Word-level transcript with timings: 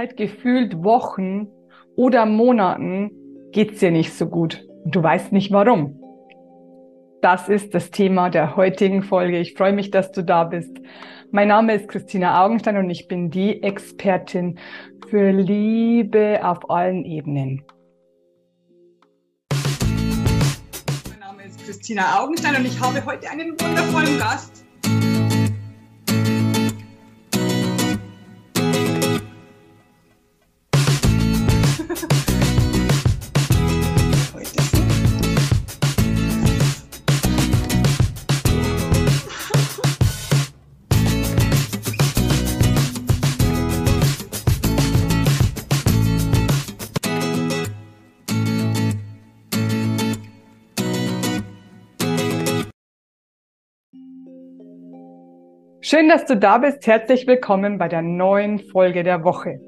Seit 0.00 0.16
gefühlt 0.16 0.82
Wochen 0.82 1.48
oder 1.94 2.24
Monaten 2.24 3.10
geht's 3.52 3.80
dir 3.80 3.90
nicht 3.90 4.14
so 4.14 4.28
gut 4.28 4.66
und 4.82 4.94
du 4.94 5.02
weißt 5.02 5.30
nicht 5.30 5.52
warum. 5.52 6.00
Das 7.20 7.50
ist 7.50 7.74
das 7.74 7.90
Thema 7.90 8.30
der 8.30 8.56
heutigen 8.56 9.02
Folge. 9.02 9.38
Ich 9.38 9.52
freue 9.52 9.74
mich, 9.74 9.90
dass 9.90 10.10
du 10.10 10.24
da 10.24 10.44
bist. 10.44 10.74
Mein 11.32 11.48
Name 11.48 11.74
ist 11.74 11.86
Christina 11.86 12.42
Augenstein 12.42 12.78
und 12.78 12.88
ich 12.88 13.08
bin 13.08 13.30
die 13.30 13.62
Expertin 13.62 14.58
für 15.10 15.32
Liebe 15.32 16.40
auf 16.44 16.70
allen 16.70 17.04
Ebenen. 17.04 17.62
Mein 21.10 21.20
Name 21.20 21.42
ist 21.44 21.62
Christina 21.62 22.22
Augenstein 22.22 22.56
und 22.56 22.64
ich 22.64 22.80
habe 22.80 23.04
heute 23.04 23.28
einen 23.28 23.50
wundervollen 23.50 24.18
Gast. 24.18 24.64
Schön, 55.90 56.08
dass 56.08 56.24
du 56.24 56.36
da 56.36 56.58
bist. 56.58 56.86
Herzlich 56.86 57.26
willkommen 57.26 57.76
bei 57.76 57.88
der 57.88 58.00
neuen 58.00 58.60
Folge 58.60 59.02
der 59.02 59.24
Woche. 59.24 59.58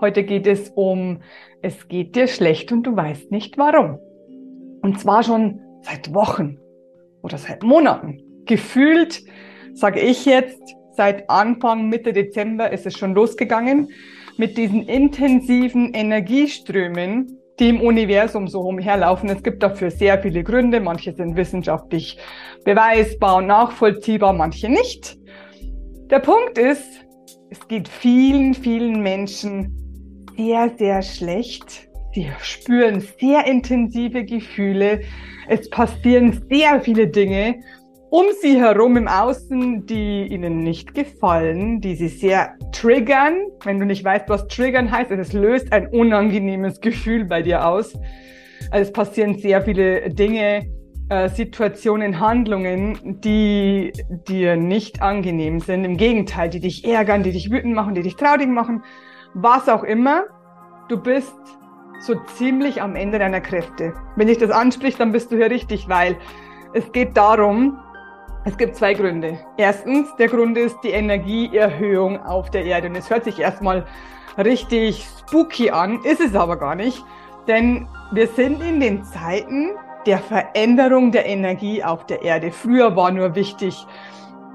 Heute 0.00 0.22
geht 0.22 0.46
es 0.46 0.70
um, 0.76 1.20
es 1.62 1.88
geht 1.88 2.14
dir 2.14 2.28
schlecht 2.28 2.70
und 2.70 2.84
du 2.84 2.94
weißt 2.94 3.32
nicht 3.32 3.58
warum. 3.58 3.98
Und 4.82 5.00
zwar 5.00 5.24
schon 5.24 5.58
seit 5.82 6.14
Wochen 6.14 6.58
oder 7.24 7.38
seit 7.38 7.64
Monaten. 7.64 8.22
Gefühlt, 8.46 9.20
sage 9.74 9.98
ich 9.98 10.26
jetzt, 10.26 10.62
seit 10.92 11.28
Anfang, 11.28 11.88
Mitte 11.88 12.12
Dezember 12.12 12.70
ist 12.70 12.86
es 12.86 12.96
schon 12.96 13.14
losgegangen 13.14 13.88
mit 14.36 14.56
diesen 14.56 14.84
intensiven 14.84 15.92
Energieströmen, 15.92 17.36
die 17.58 17.70
im 17.70 17.80
Universum 17.80 18.46
so 18.46 18.60
umherlaufen. 18.60 19.28
Es 19.28 19.42
gibt 19.42 19.64
dafür 19.64 19.90
sehr 19.90 20.22
viele 20.22 20.44
Gründe. 20.44 20.78
Manche 20.78 21.14
sind 21.14 21.34
wissenschaftlich 21.34 22.16
beweisbar 22.64 23.38
und 23.38 23.48
nachvollziehbar, 23.48 24.32
manche 24.32 24.68
nicht. 24.68 25.18
Der 26.10 26.20
Punkt 26.20 26.56
ist, 26.56 27.04
es 27.50 27.68
geht 27.68 27.86
vielen, 27.86 28.54
vielen 28.54 29.02
Menschen 29.02 30.26
sehr, 30.36 30.70
sehr 30.78 31.02
schlecht. 31.02 31.88
Sie 32.14 32.30
spüren 32.40 33.02
sehr 33.20 33.46
intensive 33.46 34.24
Gefühle. 34.24 35.02
Es 35.48 35.68
passieren 35.68 36.42
sehr 36.48 36.80
viele 36.80 37.08
Dinge 37.08 37.56
um 38.10 38.24
sie 38.40 38.58
herum 38.58 38.96
im 38.96 39.06
Außen, 39.06 39.84
die 39.84 40.26
ihnen 40.28 40.62
nicht 40.62 40.94
gefallen, 40.94 41.82
die 41.82 41.94
sie 41.94 42.08
sehr 42.08 42.54
triggern. 42.72 43.48
Wenn 43.64 43.78
du 43.78 43.84
nicht 43.84 44.02
weißt, 44.02 44.28
was 44.28 44.46
triggern 44.48 44.90
heißt, 44.90 45.10
es 45.10 45.34
löst 45.34 45.70
ein 45.72 45.88
unangenehmes 45.88 46.80
Gefühl 46.80 47.26
bei 47.26 47.42
dir 47.42 47.66
aus. 47.66 47.92
Also 48.70 48.88
es 48.88 48.92
passieren 48.92 49.38
sehr 49.38 49.60
viele 49.60 50.08
Dinge, 50.08 50.66
äh, 51.08 51.28
Situationen, 51.28 52.20
Handlungen, 52.20 53.20
die 53.22 53.92
dir 54.28 54.56
nicht 54.56 55.02
angenehm 55.02 55.60
sind. 55.60 55.84
Im 55.84 55.96
Gegenteil, 55.96 56.50
die 56.50 56.60
dich 56.60 56.84
ärgern, 56.84 57.22
die 57.22 57.32
dich 57.32 57.50
wütend 57.50 57.74
machen, 57.74 57.94
die 57.94 58.02
dich 58.02 58.16
traurig 58.16 58.48
machen, 58.48 58.82
was 59.34 59.68
auch 59.68 59.84
immer. 59.84 60.24
Du 60.88 60.96
bist 61.02 61.34
so 62.00 62.14
ziemlich 62.36 62.80
am 62.82 62.94
Ende 62.94 63.18
deiner 63.18 63.40
Kräfte. 63.40 63.94
Wenn 64.16 64.28
ich 64.28 64.38
das 64.38 64.50
anspricht, 64.50 65.00
dann 65.00 65.12
bist 65.12 65.32
du 65.32 65.36
hier 65.36 65.50
richtig, 65.50 65.88
weil 65.88 66.16
es 66.74 66.92
geht 66.92 67.16
darum, 67.16 67.78
es 68.44 68.56
gibt 68.56 68.76
zwei 68.76 68.94
Gründe. 68.94 69.38
Erstens, 69.56 70.14
der 70.16 70.28
Grund 70.28 70.56
ist 70.56 70.78
die 70.82 70.90
Energieerhöhung 70.90 72.22
auf 72.22 72.50
der 72.50 72.64
Erde. 72.64 72.88
Und 72.88 72.96
es 72.96 73.10
hört 73.10 73.24
sich 73.24 73.38
erstmal 73.38 73.84
richtig 74.36 75.06
spooky 75.18 75.70
an, 75.70 76.00
ist 76.04 76.20
es 76.20 76.34
aber 76.34 76.56
gar 76.56 76.74
nicht. 76.74 77.04
Denn 77.46 77.88
wir 78.12 78.26
sind 78.28 78.62
in 78.62 78.80
den 78.80 79.04
Zeiten, 79.04 79.70
der 80.06 80.18
Veränderung 80.18 81.12
der 81.12 81.26
Energie 81.26 81.82
auf 81.82 82.06
der 82.06 82.22
Erde. 82.22 82.50
Früher 82.50 82.96
war 82.96 83.10
nur 83.10 83.34
wichtig, 83.34 83.86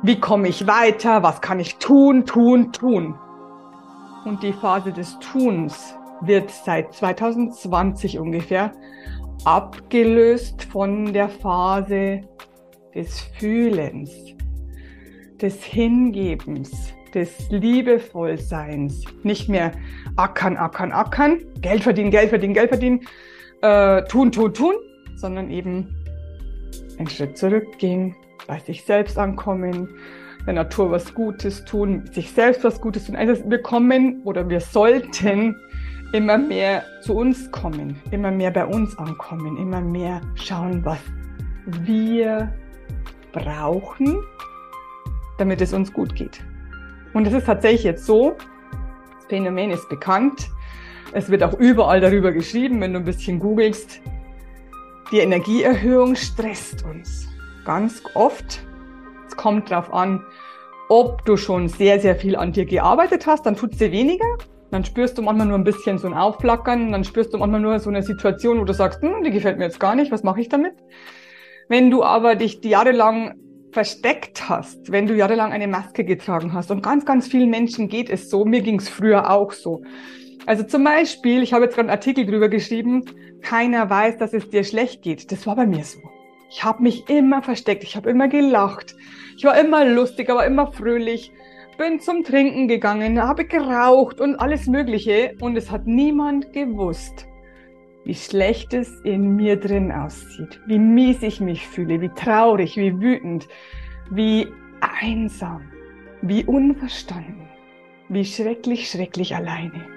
wie 0.01 0.19
komme 0.19 0.49
ich 0.49 0.67
weiter, 0.67 1.23
was 1.23 1.41
kann 1.41 1.59
ich 1.59 1.77
tun, 1.77 2.25
tun, 2.25 2.71
tun. 2.71 3.15
Und 4.25 4.43
die 4.43 4.53
Phase 4.53 4.91
des 4.91 5.17
Tuns 5.19 5.95
wird 6.21 6.49
seit 6.49 6.93
2020 6.93 8.19
ungefähr 8.19 8.71
abgelöst 9.45 10.63
von 10.71 11.11
der 11.13 11.29
Phase 11.29 12.21
des 12.95 13.21
Fühlens, 13.37 14.11
des 15.41 15.63
Hingebens, 15.63 16.93
des 17.13 17.49
Liebevollseins. 17.49 19.03
Nicht 19.23 19.49
mehr 19.49 19.71
ackern, 20.15 20.57
ackern, 20.57 20.91
ackern, 20.91 21.39
Geld 21.59 21.83
verdienen, 21.83 22.11
Geld 22.11 22.29
verdienen, 22.29 22.53
Geld 22.53 22.69
verdienen, 22.69 23.01
äh, 23.61 24.03
tun, 24.03 24.31
tun, 24.31 24.53
tun, 24.53 24.75
sondern 25.15 25.49
eben 25.49 25.95
einen 26.97 27.09
Schritt 27.09 27.37
zurückgehen, 27.37 28.15
bei 28.47 28.59
sich 28.59 28.83
selbst 28.83 29.17
ankommen, 29.17 29.89
der 30.45 30.53
Natur 30.53 30.91
was 30.91 31.13
Gutes 31.13 31.63
tun, 31.65 32.03
sich 32.11 32.31
selbst 32.31 32.63
was 32.63 32.81
Gutes 32.81 33.05
tun. 33.05 33.15
Also 33.15 33.49
wir 33.49 33.61
kommen 33.61 34.21
oder 34.23 34.47
wir 34.49 34.59
sollten 34.59 35.55
immer 36.11 36.37
mehr 36.37 36.83
zu 37.01 37.15
uns 37.15 37.49
kommen, 37.51 37.99
immer 38.11 38.31
mehr 38.31 38.51
bei 38.51 38.65
uns 38.65 38.97
ankommen, 38.97 39.57
immer 39.57 39.81
mehr 39.81 40.21
schauen, 40.35 40.83
was 40.85 40.99
wir 41.65 42.53
brauchen, 43.31 44.17
damit 45.37 45.61
es 45.61 45.73
uns 45.73 45.91
gut 45.91 46.15
geht. 46.15 46.41
Und 47.13 47.25
es 47.25 47.33
ist 47.33 47.45
tatsächlich 47.45 47.83
jetzt 47.83 48.05
so, 48.05 48.35
das 49.15 49.25
Phänomen 49.27 49.71
ist 49.71 49.87
bekannt, 49.89 50.49
es 51.13 51.29
wird 51.29 51.43
auch 51.43 51.57
überall 51.59 52.01
darüber 52.01 52.31
geschrieben, 52.31 52.81
wenn 52.81 52.93
du 52.93 52.99
ein 52.99 53.05
bisschen 53.05 53.39
googelst, 53.39 54.01
die 55.13 55.19
Energieerhöhung 55.19 56.15
stresst 56.15 56.83
uns 56.83 57.27
ganz 57.65 58.01
oft. 58.15 58.65
Es 59.27 59.37
kommt 59.37 59.69
darauf 59.69 59.93
an, 59.93 60.25
ob 60.89 61.23
du 61.23 61.37
schon 61.37 61.67
sehr, 61.67 61.99
sehr 61.99 62.15
viel 62.15 62.35
an 62.35 62.51
dir 62.51 62.65
gearbeitet 62.65 63.27
hast, 63.27 63.45
dann 63.45 63.55
tut 63.55 63.75
sie 63.75 63.91
weniger. 63.91 64.25
Dann 64.71 64.83
spürst 64.83 65.19
du 65.19 65.21
manchmal 65.21 65.45
nur 65.45 65.59
ein 65.59 65.63
bisschen 65.63 65.99
so 65.99 66.07
ein 66.07 66.15
Aufflackern, 66.15 66.91
dann 66.91 67.03
spürst 67.03 67.31
du 67.31 67.37
manchmal 67.37 67.61
nur 67.61 67.77
so 67.77 67.91
eine 67.91 68.01
Situation, 68.01 68.59
wo 68.59 68.63
du 68.63 68.73
sagst, 68.73 69.03
hm, 69.03 69.23
die 69.23 69.29
gefällt 69.29 69.59
mir 69.59 69.65
jetzt 69.65 69.79
gar 69.79 69.93
nicht, 69.93 70.11
was 70.11 70.23
mache 70.23 70.41
ich 70.41 70.49
damit? 70.49 70.73
Wenn 71.69 71.91
du 71.91 72.03
aber 72.03 72.33
dich 72.33 72.63
jahrelang 72.63 73.35
versteckt 73.71 74.49
hast, 74.49 74.91
wenn 74.91 75.05
du 75.05 75.15
jahrelang 75.15 75.51
eine 75.51 75.67
Maske 75.67 76.03
getragen 76.03 76.53
hast 76.53 76.71
und 76.71 76.81
ganz, 76.81 77.05
ganz 77.05 77.27
vielen 77.27 77.51
Menschen 77.51 77.87
geht 77.87 78.09
es 78.09 78.31
so, 78.31 78.45
mir 78.45 78.61
ging 78.61 78.79
es 78.79 78.89
früher 78.89 79.29
auch 79.29 79.51
so. 79.51 79.83
Also 80.45 80.63
zum 80.63 80.83
Beispiel, 80.83 81.41
ich 81.41 81.53
habe 81.53 81.65
jetzt 81.65 81.75
gerade 81.75 81.89
einen 81.89 81.97
Artikel 81.97 82.25
drüber 82.25 82.49
geschrieben, 82.49 83.05
keiner 83.41 83.89
weiß, 83.89 84.17
dass 84.17 84.33
es 84.33 84.49
dir 84.49 84.63
schlecht 84.63 85.01
geht. 85.01 85.31
Das 85.31 85.47
war 85.47 85.55
bei 85.55 85.65
mir 85.65 85.83
so. 85.83 85.99
Ich 86.49 86.63
habe 86.63 86.83
mich 86.83 87.09
immer 87.09 87.41
versteckt, 87.41 87.83
ich 87.83 87.95
habe 87.95 88.09
immer 88.09 88.27
gelacht, 88.27 88.95
ich 89.37 89.43
war 89.43 89.59
immer 89.59 89.85
lustig, 89.85 90.29
aber 90.29 90.45
immer 90.45 90.71
fröhlich, 90.71 91.31
bin 91.77 91.99
zum 91.99 92.23
Trinken 92.23 92.67
gegangen, 92.67 93.21
habe 93.21 93.45
geraucht 93.45 94.21
und 94.21 94.35
alles 94.35 94.67
Mögliche 94.67 95.35
und 95.39 95.57
es 95.57 95.71
hat 95.71 95.87
niemand 95.87 96.53
gewusst, 96.53 97.25
wie 98.05 98.13
schlecht 98.13 98.73
es 98.73 99.01
in 99.01 99.35
mir 99.35 99.55
drin 99.55 99.91
aussieht, 99.91 100.59
wie 100.67 100.77
mies 100.77 101.23
ich 101.23 101.39
mich 101.39 101.67
fühle, 101.67 102.01
wie 102.01 102.09
traurig, 102.09 102.77
wie 102.77 103.01
wütend, 103.01 103.47
wie 104.11 104.47
einsam, 105.01 105.71
wie 106.21 106.45
unverstanden, 106.45 107.49
wie 108.09 108.25
schrecklich, 108.25 108.91
schrecklich 108.91 109.35
alleine. 109.35 109.92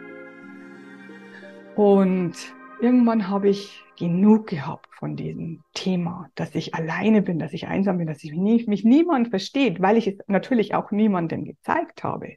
Und 1.77 2.33
irgendwann 2.81 3.29
habe 3.29 3.51
ich 3.51 3.85
genug 3.99 4.47
gehabt 4.47 4.89
von 4.95 5.15
diesem 5.15 5.63
Thema, 5.75 6.31
dass 6.35 6.55
ich 6.55 6.75
alleine 6.75 7.21
bin, 7.21 7.39
dass 7.39 7.53
ich 7.53 7.67
einsam 7.67 7.99
bin, 7.99 8.07
dass 8.07 8.25
ich 8.25 8.35
mich, 8.35 8.67
mich 8.67 8.83
niemand 8.83 9.29
versteht, 9.29 9.81
weil 9.83 9.99
ich 9.99 10.07
es 10.07 10.17
natürlich 10.27 10.75
auch 10.75 10.91
niemandem 10.91 11.45
gezeigt 11.45 12.03
habe. 12.03 12.37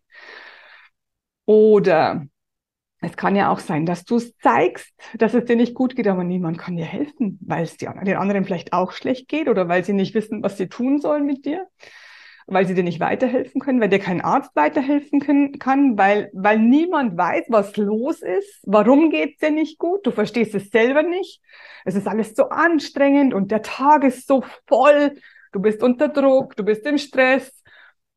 Oder 1.45 2.27
es 3.01 3.15
kann 3.15 3.37
ja 3.37 3.49
auch 3.49 3.59
sein, 3.59 3.85
dass 3.85 4.03
du 4.03 4.17
es 4.17 4.35
zeigst, 4.39 4.93
dass 5.17 5.33
es 5.33 5.45
dir 5.45 5.55
nicht 5.55 5.73
gut 5.73 5.95
geht, 5.95 6.07
aber 6.07 6.25
niemand 6.25 6.57
kann 6.57 6.75
dir 6.75 6.85
helfen, 6.85 7.39
weil 7.41 7.63
es 7.63 7.77
den 7.77 7.87
anderen 7.89 8.43
vielleicht 8.43 8.73
auch 8.73 8.91
schlecht 8.91 9.29
geht 9.29 9.47
oder 9.47 9.69
weil 9.69 9.85
sie 9.85 9.93
nicht 9.93 10.13
wissen, 10.15 10.43
was 10.43 10.57
sie 10.57 10.67
tun 10.67 10.99
sollen 10.99 11.25
mit 11.25 11.45
dir 11.45 11.65
weil 12.51 12.65
sie 12.65 12.73
dir 12.73 12.83
nicht 12.83 12.99
weiterhelfen 12.99 13.61
können, 13.61 13.79
weil 13.79 13.89
dir 13.89 13.99
kein 13.99 14.21
Arzt 14.21 14.55
weiterhelfen 14.55 15.19
können, 15.19 15.59
kann, 15.59 15.97
weil, 15.97 16.29
weil 16.33 16.59
niemand 16.59 17.17
weiß, 17.17 17.45
was 17.49 17.77
los 17.77 18.21
ist, 18.21 18.61
warum 18.65 19.09
geht's 19.09 19.39
dir 19.39 19.51
nicht 19.51 19.77
gut, 19.77 20.05
du 20.05 20.11
verstehst 20.11 20.55
es 20.55 20.69
selber 20.69 21.03
nicht, 21.03 21.41
es 21.85 21.95
ist 21.95 22.07
alles 22.07 22.35
so 22.35 22.49
anstrengend 22.49 23.33
und 23.33 23.51
der 23.51 23.61
Tag 23.61 24.03
ist 24.03 24.27
so 24.27 24.43
voll, 24.67 25.15
du 25.51 25.59
bist 25.59 25.83
unter 25.83 26.09
Druck, 26.09 26.55
du 26.55 26.63
bist 26.63 26.85
im 26.85 26.97
Stress. 26.97 27.63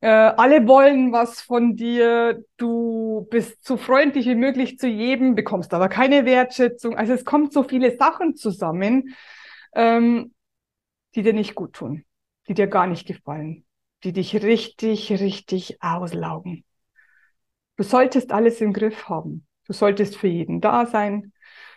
Äh, 0.01 0.09
alle 0.09 0.67
wollen 0.67 1.13
was 1.13 1.39
von 1.39 1.77
dir. 1.77 2.43
Du 2.57 3.25
bist 3.31 3.65
so 3.65 3.77
freundlich 3.77 4.25
wie 4.25 4.35
möglich 4.35 4.77
zu 4.77 4.87
jedem, 4.87 5.33
bekommst 5.33 5.73
aber 5.73 5.87
keine 5.87 6.25
Wertschätzung. 6.25 6.97
Also 6.97 7.13
es 7.13 7.23
kommt 7.23 7.53
so 7.53 7.63
viele 7.63 7.95
Sachen 7.95 8.35
zusammen, 8.35 9.15
ähm, 9.73 10.33
die 11.15 11.21
dir 11.23 11.31
nicht 11.33 11.55
gut 11.55 11.73
tun, 11.73 12.03
die 12.49 12.53
dir 12.53 12.67
gar 12.67 12.85
nicht 12.85 13.07
gefallen, 13.07 13.63
die 14.03 14.13
dich 14.13 14.35
richtig, 14.43 15.11
richtig 15.11 15.81
auslaugen. 15.81 16.63
Du 17.77 17.83
solltest 17.83 18.31
alles 18.31 18.61
im 18.61 18.73
Griff 18.73 19.09
haben. 19.09 19.47
Du 19.65 19.73
solltest 19.73 20.17
für 20.17 20.27
jeden 20.27 20.61
da 20.61 20.85
sein. 20.85 21.33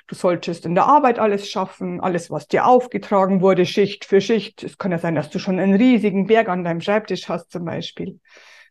Du 0.09 0.15
solltest 0.15 0.67
in 0.67 0.75
der 0.75 0.87
Arbeit 0.87 1.19
alles 1.19 1.49
schaffen, 1.49 2.01
alles, 2.01 2.31
was 2.31 2.47
dir 2.47 2.67
aufgetragen 2.67 3.41
wurde, 3.41 3.67
Schicht 3.67 4.05
für 4.05 4.21
Schicht. 4.21 4.63
Es 4.63 4.79
kann 4.79 4.93
ja 4.93 4.99
sein, 4.99 5.15
dass 5.15 5.31
du 5.31 5.39
schon 5.39 5.59
einen 5.59 5.75
riesigen 5.75 6.27
Berg 6.27 6.49
an 6.49 6.65
deinem 6.65 6.81
Schreibtisch 6.81 7.29
hast 7.29 7.51
zum 7.51 7.65
Beispiel. 7.65 8.21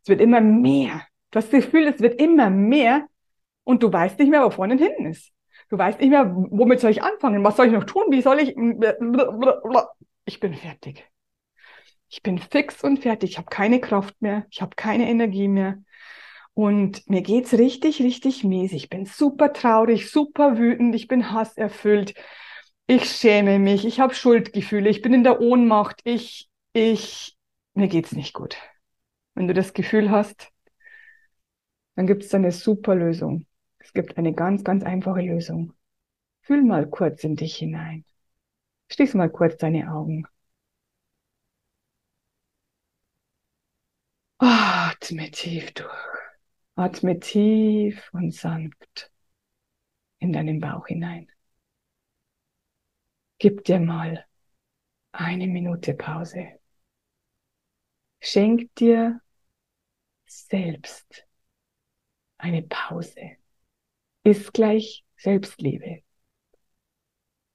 Es 0.02 0.08
wird 0.08 0.22
immer 0.22 0.40
mehr. 0.40 1.02
Du 1.32 1.38
hast 1.38 1.52
das 1.52 1.66
Gefühl, 1.66 1.88
es 1.88 2.00
wird 2.00 2.22
immer 2.22 2.50
mehr 2.50 3.08
und 3.64 3.84
du 3.84 3.92
weißt 3.92 4.20
nicht 4.20 4.30
mehr, 4.30 4.46
wo 4.46 4.50
vorne 4.50 4.74
und 4.74 4.80
hinten 4.80 5.08
ist. 5.08 5.32
Du 5.70 5.78
weißt 5.78 6.00
nicht 6.00 6.10
mehr, 6.10 6.32
womit 6.34 6.80
soll 6.80 6.92
ich 6.92 7.04
anfangen? 7.04 7.44
Was 7.44 7.58
soll 7.58 7.68
ich 7.68 7.74
noch 7.74 7.86
tun? 7.86 8.04
Wie 8.12 8.22
soll 8.22 8.40
ich? 8.40 8.56
Ich 10.26 10.40
bin 10.40 10.54
fertig. 10.54 11.06
Ich 12.10 12.22
bin 12.22 12.38
fix 12.38 12.84
und 12.84 13.00
fertig. 13.00 13.32
Ich 13.32 13.38
habe 13.38 13.50
keine 13.50 13.80
Kraft 13.80 14.22
mehr. 14.22 14.46
Ich 14.50 14.62
habe 14.62 14.76
keine 14.76 15.10
Energie 15.10 15.48
mehr. 15.48 15.84
Und 16.56 17.10
mir 17.10 17.22
geht's 17.22 17.54
richtig, 17.54 18.02
richtig 18.02 18.44
mies. 18.46 18.72
Ich 18.72 18.90
bin 18.90 19.06
super 19.06 19.52
traurig, 19.52 20.10
super 20.10 20.58
wütend, 20.58 20.96
ich 20.96 21.10
bin 21.10 21.32
hasserfüllt. 21.34 22.16
Ich 22.88 23.12
schäme 23.12 23.60
mich, 23.60 23.86
ich 23.86 24.00
habe 24.00 24.14
Schuldgefühle, 24.14 24.90
ich 24.90 25.02
bin 25.02 25.14
in 25.14 25.24
der 25.24 25.42
Ohnmacht, 25.42 26.00
ich, 26.06 26.50
ich, 26.72 27.36
mir 27.74 27.88
geht's 27.90 28.14
nicht 28.14 28.34
gut. 28.34 28.58
Wenn 29.34 29.48
du 29.48 29.54
das 29.54 29.74
Gefühl 29.74 30.12
hast, 30.12 30.50
dann 31.96 32.08
gibt's 32.08 32.34
eine 32.34 32.52
super 32.52 32.96
Lösung. 32.96 33.46
Es 33.80 33.92
gibt 33.92 34.18
eine 34.18 34.34
ganz, 34.34 34.64
ganz 34.64 34.84
einfache 34.84 35.22
Lösung. 35.22 35.74
Fühl 36.42 36.64
mal 36.64 36.88
kurz 36.90 37.24
in 37.24 37.36
dich 37.36 37.58
hinein. 37.58 38.06
Schließ 38.92 39.16
mal 39.16 39.30
kurz 39.30 39.58
deine 39.58 39.92
Augen. 39.92 40.26
Atme 45.06 45.30
tief 45.30 45.72
durch. 45.74 45.92
Atme 46.76 47.20
tief 47.20 48.10
und 48.12 48.34
sanft 48.34 49.12
in 50.18 50.34
deinen 50.34 50.60
Bauch 50.60 50.88
hinein. 50.88 51.32
Gib 53.38 53.64
dir 53.66 53.80
mal 53.80 54.26
eine 55.12 55.46
Minute 55.46 55.94
Pause. 55.94 56.60
Schenk 58.20 58.74
dir 58.78 59.22
selbst 60.26 61.28
eine 62.40 62.64
Pause. 62.64 63.38
Ist 64.24 64.54
gleich 64.54 65.06
Selbstliebe. 65.18 66.02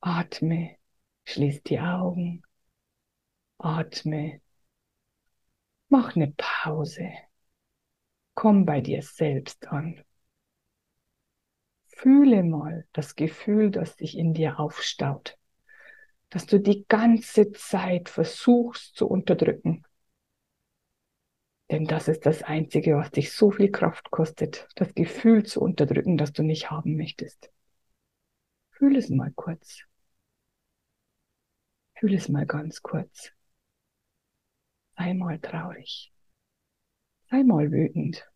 Atme, 0.01 0.77
schließ 1.25 1.65
die 1.65 1.81
Augen. 1.81 2.45
Atme. 3.59 4.41
Mach 5.89 6.15
eine 6.15 6.33
Pause. 6.37 7.11
Komm 8.41 8.65
bei 8.65 8.81
dir 8.81 9.03
selbst 9.03 9.69
an. 9.69 10.03
Fühle 11.89 12.43
mal 12.43 12.87
das 12.95 13.15
Gefühl, 13.15 13.71
das 13.71 13.99
sich 13.99 14.17
in 14.17 14.33
dir 14.33 14.59
aufstaut, 14.59 15.37
dass 16.31 16.47
du 16.47 16.59
die 16.59 16.87
ganze 16.89 17.53
Zeit 17.53 18.09
versuchst 18.09 18.97
zu 18.97 19.07
unterdrücken. 19.09 19.85
Denn 21.71 21.85
das 21.85 22.09
ist 22.09 22.25
das 22.25 22.43
Einzige, 22.43 22.97
was 22.97 23.11
dich 23.11 23.31
so 23.35 23.51
viel 23.51 23.71
Kraft 23.71 24.11
kostet, 24.11 24.69
das 24.75 24.95
Gefühl 24.95 25.45
zu 25.45 25.61
unterdrücken, 25.61 26.17
das 26.17 26.33
du 26.33 26.43
nicht 26.43 26.71
haben 26.71 26.97
möchtest. 26.97 27.53
Fühl 28.71 28.97
es 28.97 29.11
mal 29.11 29.33
kurz. 29.33 29.83
Fühl 31.93 32.15
es 32.15 32.31
mal 32.31 32.47
ganz 32.47 32.81
kurz. 32.81 33.33
Sei 34.97 35.13
mal 35.13 35.39
traurig. 35.39 36.11
Sei 37.31 37.45
mal 37.45 37.71
wütend. 37.71 38.30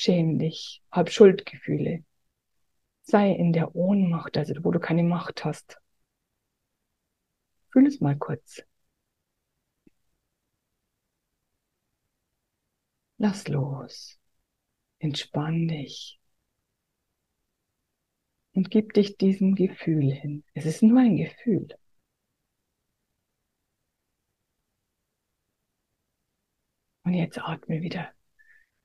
Schäm 0.00 0.38
dich. 0.38 0.80
Hab 0.92 1.10
Schuldgefühle. 1.10 2.04
Sei 3.02 3.32
in 3.32 3.52
der 3.52 3.74
Ohnmacht, 3.74 4.36
also 4.36 4.54
wo 4.62 4.70
du 4.70 4.78
keine 4.78 5.02
Macht 5.02 5.44
hast. 5.44 5.80
Fühl 7.72 7.86
es 7.88 8.00
mal 8.00 8.16
kurz. 8.16 8.62
Lass 13.16 13.48
los. 13.48 14.20
Entspann 15.00 15.66
dich. 15.66 16.20
Und 18.52 18.70
gib 18.70 18.92
dich 18.92 19.16
diesem 19.16 19.56
Gefühl 19.56 20.12
hin. 20.12 20.44
Es 20.54 20.64
ist 20.64 20.82
nur 20.82 21.00
ein 21.00 21.16
Gefühl. 21.16 21.68
Und 27.02 27.14
jetzt 27.14 27.38
atme 27.38 27.82
wieder 27.82 28.12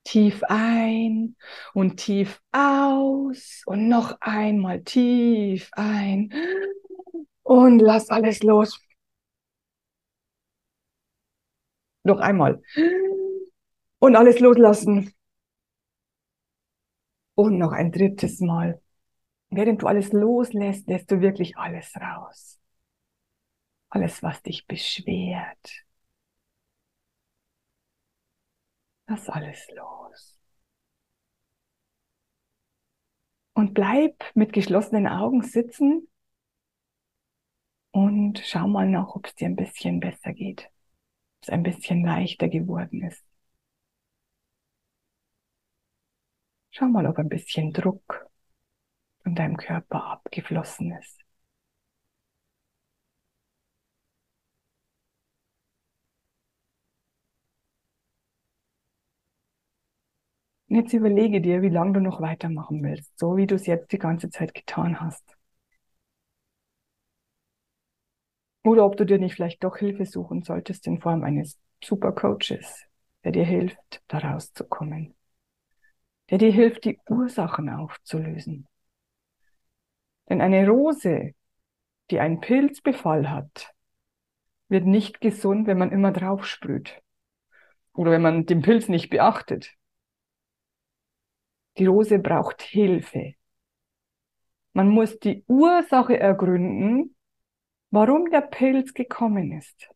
tief 0.04 0.42
ein 0.48 1.36
und 1.72 1.96
tief 1.96 2.40
aus 2.52 3.62
und 3.66 3.88
noch 3.88 4.18
einmal 4.20 4.82
tief 4.82 5.70
ein 5.72 6.32
und 7.42 7.78
lass 7.78 8.10
alles 8.10 8.42
los. 8.42 8.80
Noch 12.02 12.18
einmal. 12.20 12.62
Und 13.98 14.16
alles 14.16 14.40
loslassen. 14.40 15.14
Und 17.34 17.58
noch 17.58 17.72
ein 17.72 17.90
drittes 17.90 18.40
Mal. 18.40 18.80
Während 19.50 19.82
du 19.82 19.86
alles 19.86 20.12
loslässt, 20.12 20.86
lässt 20.88 21.10
du 21.10 21.20
wirklich 21.20 21.56
alles 21.56 21.94
raus. 21.96 22.60
Alles, 23.88 24.22
was 24.22 24.42
dich 24.42 24.66
beschwert, 24.66 25.83
Lass 29.14 29.28
alles 29.28 29.68
los. 29.76 30.40
Und 33.52 33.72
bleib 33.72 34.24
mit 34.34 34.52
geschlossenen 34.52 35.06
Augen 35.06 35.42
sitzen 35.42 36.08
und 37.92 38.40
schau 38.40 38.66
mal 38.66 38.88
nach, 38.88 39.14
ob 39.14 39.26
es 39.26 39.36
dir 39.36 39.46
ein 39.46 39.54
bisschen 39.54 40.00
besser 40.00 40.32
geht, 40.32 40.64
ob 40.64 41.42
es 41.42 41.48
ein 41.50 41.62
bisschen 41.62 42.04
leichter 42.04 42.48
geworden 42.48 43.04
ist. 43.04 43.24
Schau 46.72 46.86
mal, 46.86 47.06
ob 47.06 47.16
ein 47.18 47.28
bisschen 47.28 47.72
Druck 47.72 48.28
von 49.22 49.36
deinem 49.36 49.56
Körper 49.56 50.06
abgeflossen 50.06 50.90
ist. 50.90 51.23
Und 60.74 60.80
jetzt 60.80 60.92
überlege 60.92 61.40
dir, 61.40 61.62
wie 61.62 61.68
lange 61.68 61.92
du 61.92 62.00
noch 62.00 62.20
weitermachen 62.20 62.82
willst, 62.82 63.16
so 63.16 63.36
wie 63.36 63.46
du 63.46 63.54
es 63.54 63.64
jetzt 63.66 63.92
die 63.92 63.98
ganze 63.98 64.28
Zeit 64.28 64.54
getan 64.54 65.00
hast. 65.00 65.22
Oder 68.64 68.84
ob 68.84 68.96
du 68.96 69.06
dir 69.06 69.20
nicht 69.20 69.36
vielleicht 69.36 69.62
doch 69.62 69.76
Hilfe 69.76 70.04
suchen 70.04 70.42
solltest 70.42 70.88
in 70.88 71.00
Form 71.00 71.22
eines 71.22 71.60
Supercoaches, 71.80 72.86
der 73.22 73.30
dir 73.30 73.44
hilft, 73.44 74.02
da 74.08 74.18
rauszukommen. 74.18 75.14
Der 76.30 76.38
dir 76.38 76.50
hilft, 76.50 76.86
die 76.86 76.98
Ursachen 77.08 77.68
aufzulösen. 77.68 78.66
Denn 80.28 80.40
eine 80.40 80.68
Rose, 80.68 81.34
die 82.10 82.18
einen 82.18 82.40
Pilzbefall 82.40 83.30
hat, 83.30 83.72
wird 84.68 84.86
nicht 84.86 85.20
gesund, 85.20 85.68
wenn 85.68 85.78
man 85.78 85.92
immer 85.92 86.10
drauf 86.10 86.44
sprüht. 86.44 87.00
Oder 87.92 88.10
wenn 88.10 88.22
man 88.22 88.46
den 88.46 88.62
Pilz 88.62 88.88
nicht 88.88 89.08
beachtet. 89.08 89.76
Die 91.78 91.86
Rose 91.86 92.18
braucht 92.18 92.62
Hilfe. 92.62 93.34
Man 94.72 94.88
muss 94.88 95.18
die 95.18 95.44
Ursache 95.46 96.18
ergründen, 96.18 97.16
warum 97.90 98.30
der 98.30 98.42
Pilz 98.42 98.92
gekommen 98.92 99.52
ist. 99.52 99.88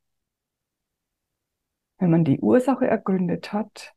Wenn 1.99 2.11
man 2.11 2.25
die 2.25 2.38
Ursache 2.38 2.87
ergründet 2.87 3.52
hat, 3.52 3.94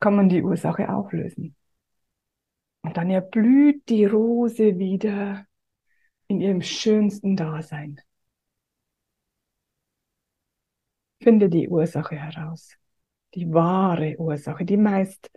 kann 0.00 0.16
man 0.16 0.28
die 0.28 0.42
Ursache 0.42 0.88
auflösen. 0.92 1.56
Und 2.82 2.96
dann 2.96 3.10
erblüht 3.10 3.88
die 3.88 4.04
Rose 4.04 4.78
wieder 4.78 5.46
in 6.28 6.40
ihrem 6.40 6.62
schönsten 6.62 7.36
Dasein. 7.36 8.00
Finde 11.22 11.50
die 11.50 11.68
Ursache 11.68 12.16
heraus. 12.16 12.76
Die 13.34 13.52
wahre 13.52 14.16
Ursache, 14.18 14.64
die 14.64 14.78
meist 14.78 15.30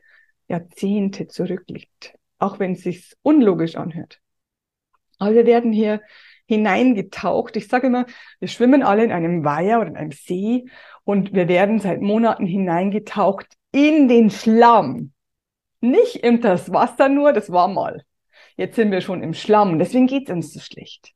Jahrzehnte 0.53 1.27
zurückliegt, 1.27 2.15
auch 2.37 2.59
wenn 2.59 2.73
es 2.73 2.83
sich 2.83 3.13
unlogisch 3.23 3.75
anhört. 3.75 4.19
Aber 5.17 5.33
wir 5.33 5.45
werden 5.45 5.71
hier 5.71 6.01
hineingetaucht. 6.45 7.55
Ich 7.55 7.67
sage 7.67 7.87
immer, 7.87 8.05
wir 8.39 8.47
schwimmen 8.47 8.83
alle 8.83 9.03
in 9.03 9.11
einem 9.11 9.43
Weiher 9.43 9.79
oder 9.79 9.89
in 9.89 9.97
einem 9.97 10.11
See 10.11 10.65
und 11.03 11.33
wir 11.33 11.47
werden 11.47 11.79
seit 11.79 12.01
Monaten 12.01 12.45
hineingetaucht 12.45 13.47
in 13.71 14.07
den 14.07 14.29
Schlamm. 14.29 15.13
Nicht 15.81 16.17
in 16.17 16.41
das 16.41 16.71
Wasser 16.71 17.09
nur, 17.09 17.33
das 17.33 17.51
war 17.51 17.67
mal. 17.67 18.03
Jetzt 18.55 18.75
sind 18.75 18.91
wir 18.91 19.01
schon 19.01 19.23
im 19.23 19.33
Schlamm, 19.33 19.79
deswegen 19.79 20.07
geht 20.07 20.29
es 20.29 20.35
uns 20.35 20.53
so 20.53 20.59
schlecht. 20.59 21.13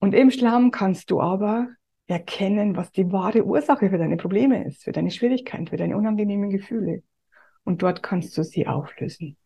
Und 0.00 0.14
im 0.14 0.30
Schlamm 0.30 0.70
kannst 0.70 1.10
du 1.10 1.20
aber 1.20 1.68
erkennen, 2.06 2.76
was 2.76 2.90
die 2.90 3.12
wahre 3.12 3.44
Ursache 3.44 3.90
für 3.90 3.98
deine 3.98 4.16
Probleme 4.16 4.64
ist, 4.64 4.84
für 4.84 4.92
deine 4.92 5.10
Schwierigkeiten, 5.10 5.66
für 5.66 5.76
deine 5.76 5.96
unangenehmen 5.96 6.50
Gefühle. 6.50 7.02
Und 7.68 7.82
dort 7.82 8.02
kannst 8.02 8.34
du 8.38 8.42
sie 8.42 8.66
auflösen. 8.66 9.36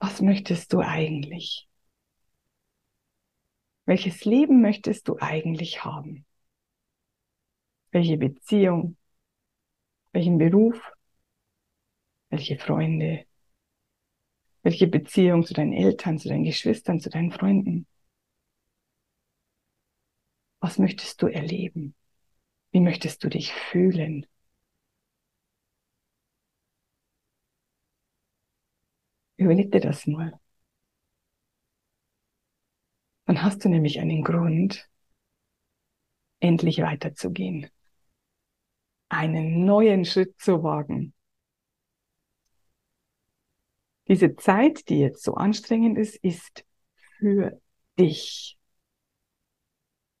Was 0.00 0.20
möchtest 0.20 0.74
du 0.74 0.80
eigentlich? 0.80 1.66
Welches 3.86 4.26
Leben 4.26 4.60
möchtest 4.60 5.08
du 5.08 5.16
eigentlich 5.18 5.82
haben? 5.82 6.26
Welche 7.90 8.18
Beziehung? 8.18 8.98
Welchen 10.12 10.36
Beruf? 10.36 10.92
Welche 12.28 12.58
Freunde? 12.58 13.24
Welche 14.62 14.88
Beziehung 14.88 15.46
zu 15.46 15.54
deinen 15.54 15.72
Eltern, 15.72 16.18
zu 16.18 16.28
deinen 16.28 16.44
Geschwistern, 16.44 17.00
zu 17.00 17.08
deinen 17.08 17.32
Freunden? 17.32 17.86
Was 20.60 20.78
möchtest 20.78 21.22
du 21.22 21.26
erleben? 21.26 21.94
Wie 22.70 22.80
möchtest 22.80 23.24
du 23.24 23.28
dich 23.28 23.52
fühlen? 23.52 24.26
Überleg 29.36 29.72
dir 29.72 29.80
das 29.80 30.06
mal. 30.06 30.38
Dann 33.24 33.42
hast 33.42 33.64
du 33.64 33.68
nämlich 33.70 34.00
einen 34.00 34.22
Grund, 34.22 34.88
endlich 36.40 36.82
weiterzugehen. 36.82 37.70
Einen 39.08 39.64
neuen 39.64 40.04
Schritt 40.04 40.38
zu 40.40 40.62
wagen. 40.62 41.14
Diese 44.08 44.34
Zeit, 44.36 44.88
die 44.88 44.98
jetzt 44.98 45.22
so 45.22 45.34
anstrengend 45.34 45.96
ist, 45.96 46.16
ist 46.16 46.64
für 47.18 47.60
dich. 47.98 48.59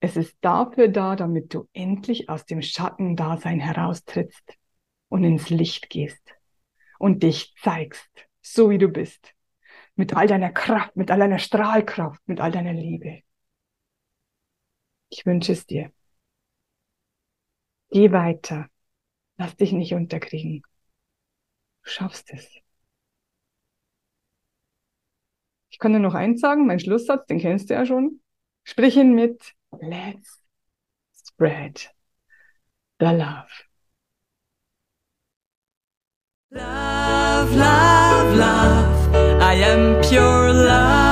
Es 0.00 0.16
ist 0.16 0.36
dafür 0.40 0.88
da, 0.88 1.14
damit 1.14 1.54
du 1.54 1.68
endlich 1.72 2.28
aus 2.28 2.46
dem 2.46 2.62
Schattendasein 2.62 3.60
heraustrittst 3.60 4.54
und 5.08 5.24
ins 5.24 5.50
Licht 5.50 5.90
gehst 5.90 6.22
und 6.98 7.22
dich 7.22 7.54
zeigst 7.62 8.10
so 8.42 8.70
wie 8.70 8.78
du 8.78 8.88
bist. 8.88 9.34
Mit 9.94 10.16
all 10.16 10.26
deiner 10.26 10.50
Kraft, 10.50 10.96
mit 10.96 11.10
all 11.10 11.18
deiner 11.18 11.38
Strahlkraft, 11.38 12.20
mit 12.26 12.40
all 12.40 12.52
deiner 12.52 12.72
Liebe. 12.72 13.22
Ich 15.08 15.26
wünsche 15.26 15.52
es 15.52 15.66
dir. 15.66 15.92
Geh 17.90 18.12
weiter. 18.12 18.68
Lass 19.36 19.56
dich 19.56 19.72
nicht 19.72 19.94
unterkriegen. 19.94 20.62
Du 21.82 21.90
schaffst 21.90 22.32
es. 22.32 22.48
Ich 25.70 25.78
kann 25.78 25.92
dir 25.92 25.98
noch 26.00 26.14
eins 26.14 26.40
sagen, 26.40 26.66
mein 26.66 26.80
Schlusssatz, 26.80 27.26
den 27.26 27.38
kennst 27.38 27.70
du 27.70 27.74
ja 27.74 27.86
schon. 27.86 28.20
Sprich 28.64 28.96
ihn 28.96 29.14
mit 29.14 29.54
Let's 29.72 30.36
spread 31.12 31.82
the 32.98 33.12
love. 33.12 33.48
Love, 36.52 37.54
love, 37.54 38.36
love. 38.36 39.14
I 39.40 39.54
am 39.54 40.02
pure 40.02 40.52
love. 40.52 41.09